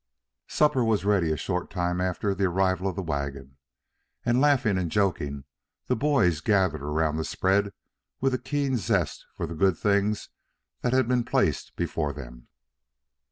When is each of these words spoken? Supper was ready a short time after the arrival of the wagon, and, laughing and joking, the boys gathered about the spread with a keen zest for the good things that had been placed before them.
Supper 0.47 0.83
was 0.83 1.05
ready 1.05 1.31
a 1.31 1.37
short 1.37 1.69
time 1.69 2.01
after 2.01 2.33
the 2.33 2.45
arrival 2.45 2.87
of 2.87 2.95
the 2.95 3.03
wagon, 3.03 3.57
and, 4.25 4.41
laughing 4.41 4.79
and 4.79 4.89
joking, 4.91 5.43
the 5.85 5.95
boys 5.95 6.41
gathered 6.41 6.81
about 6.81 7.17
the 7.17 7.23
spread 7.23 7.71
with 8.19 8.33
a 8.33 8.39
keen 8.39 8.77
zest 8.77 9.23
for 9.37 9.45
the 9.45 9.53
good 9.53 9.77
things 9.77 10.29
that 10.81 10.91
had 10.91 11.07
been 11.07 11.23
placed 11.23 11.75
before 11.75 12.13
them. 12.13 12.47